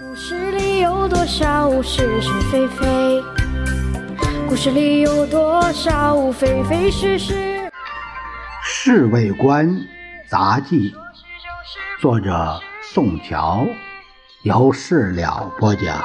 [0.00, 3.22] 故事里有多少是是非非？
[4.48, 7.34] 故事里有多少非非是是？
[8.64, 9.68] 《侍卫官
[10.30, 10.90] 杂记》，
[12.00, 13.66] 作者宋乔，
[14.44, 16.02] 由事了播讲。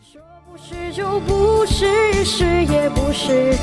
[0.00, 3.56] 说不是就不是，是也不是。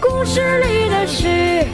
[0.00, 1.66] 故事里的事，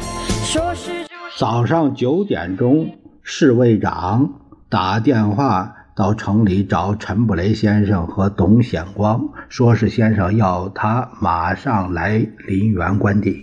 [0.46, 1.10] 说是就。
[1.36, 4.32] 早上九点钟，侍卫长
[4.70, 5.75] 打电话。
[5.96, 13.42] 到城里找陈布雷先生和董显光，说是先生要他马上来林园关邸。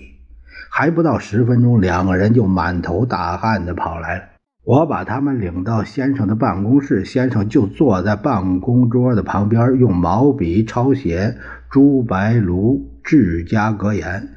[0.70, 4.24] 还不到十分钟，两个人就满头大汗的跑来了。
[4.64, 11.36] 我把他们领到先生的办公室，先生就坐在办公桌的旁边，用毛笔抄写
[11.72, 14.30] “朱白庐治家格言”。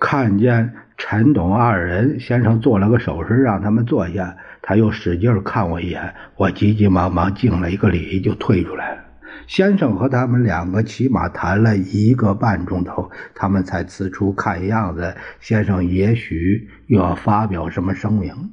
[0.00, 0.74] 看见
[1.16, 4.36] 陈董二人，先生做了个手势，让他们坐下。
[4.60, 9.00] 他又使劲看我一眼，我急急忙忙敬了一个礼，就退出来了。
[9.46, 14.32] 先生和他们两个起码谈了一个半钟头，他们才辞出。
[14.32, 18.50] 看样子，先生也许又要发表什么声明。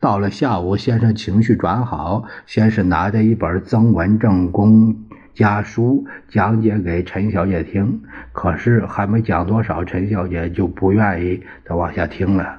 [0.00, 4.96] 到了下午，先生情绪转好，先是拿着一本曾文正公
[5.34, 8.02] 家书讲解给陈小姐听，
[8.32, 12.58] 可是还没讲多少，陈小姐就不愿意再往下听了。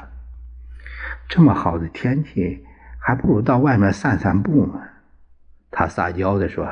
[1.30, 2.64] 这么好的天气，
[3.00, 4.80] 还不如到外面散散步呢。
[5.72, 6.66] 他撒娇地说：“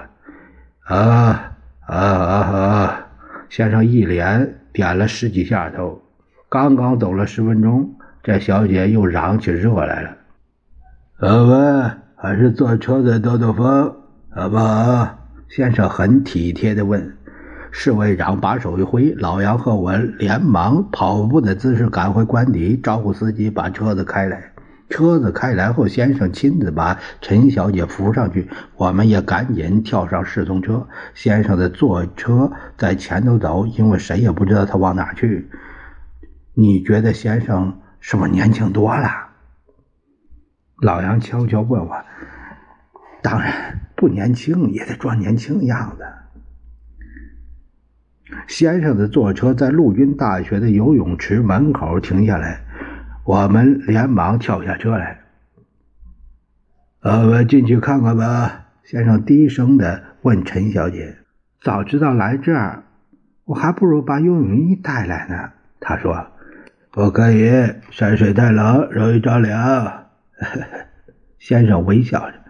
[0.86, 1.54] 啊
[1.88, 3.08] 啊啊啊！”
[3.50, 6.02] 先生一连点了十几下头。
[6.50, 10.18] 刚刚走了十分钟，这小姐又嚷起热来了。
[11.20, 13.96] 我们还是坐车子兜兜风，
[14.36, 15.21] 好不好？
[15.54, 17.18] 先生很体贴地问。
[17.72, 24.54] 侍卫长把手一挥，老杨和我连忙跑步的姿势赶回官邸，招呼司机把车子开来。
[24.90, 30.88] 车子开来后，先生亲自把陈小姐扶上去，我们也赶紧跳上侍从车。
[31.14, 35.50] 先生的坐车在前头走，因为谁也不知道他往哪去。
[36.54, 39.10] 你觉得先生是不是年轻多了？
[40.82, 41.96] 老杨悄悄问我。
[43.22, 46.04] 当然不年轻，也得装年轻样子。
[48.48, 52.62] 先生的坐车在陆军大学的游泳池门口停下来，
[53.24, 55.20] 我们连忙跳下车来。
[57.04, 58.70] 我们进去看看吧。
[58.84, 61.20] 先生低声的问陈小姐
[61.62, 62.82] ：“早知道来这儿，
[63.46, 66.26] 我还不如把游泳衣带来呢。”他说
[66.90, 67.52] ：“不可以，
[67.92, 70.08] 山水太冷，容易着凉。”
[71.38, 72.41] 先生微笑着。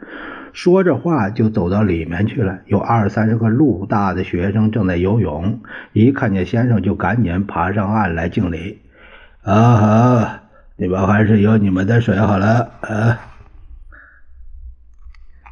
[0.54, 2.60] 说着话就走到里面去了。
[2.66, 5.60] 有二三十个陆大的学生正在游泳，
[5.94, 8.80] 一看见先生就赶紧爬上岸来敬礼。
[9.44, 10.40] 啊好，
[10.76, 12.72] 你们还是有你们的水好了。
[12.82, 13.20] 啊，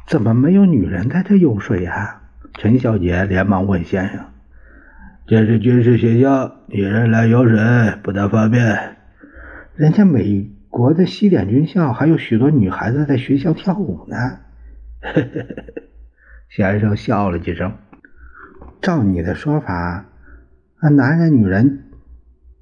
[0.06, 2.20] 怎么没有女人在这游水呀？
[2.54, 4.20] 陈小姐连忙问先生。
[5.26, 7.58] 这是军事学校，女人来游水
[8.02, 8.96] 不大方便。
[9.76, 14.16] 人家美国的西点军校还有许多女孩子在学校跳舞呢。
[16.48, 17.72] 先生笑了几声。
[18.82, 20.06] 照你的说法，
[20.82, 21.84] 那男人女人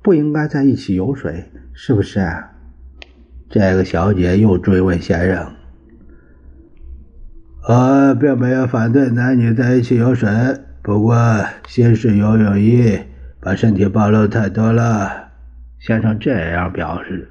[0.03, 2.21] 不应该在一起游水，是不是？
[3.49, 5.55] 这个小姐又追问先生
[7.69, 10.29] ：“我并没有反对男女在一起游水，
[10.83, 11.17] 不过
[11.67, 12.99] 先是游泳衣
[13.41, 15.31] 把身体暴露太多了。”
[15.81, 17.31] 先生这样表示。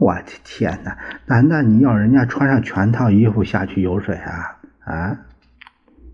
[0.00, 0.96] 我的天哪！
[1.26, 4.56] 难道你要人家穿上全套衣服下去游水啊？
[4.86, 5.14] 啊！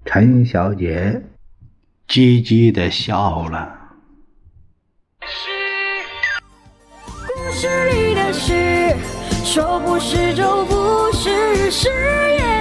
[0.04, 1.22] 陈小姐
[2.08, 3.78] 唧唧的笑了。
[7.28, 8.96] 故事里的事，
[9.44, 12.55] 说不是就不是，是也。